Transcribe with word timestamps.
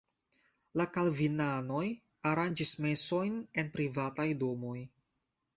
La 0.81 0.87
kalvinanoj 0.95 1.83
aranĝis 2.31 2.73
mesojn 2.87 3.39
en 3.65 3.73
privataj 3.77 4.29
domoj. 4.47 4.77